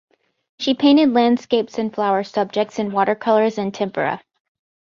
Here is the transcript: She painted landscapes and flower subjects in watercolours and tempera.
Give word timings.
She 0.57 0.73
painted 0.73 1.13
landscapes 1.13 1.77
and 1.77 1.93
flower 1.93 2.23
subjects 2.23 2.79
in 2.79 2.91
watercolours 2.91 3.59
and 3.59 3.71
tempera. 3.71 4.23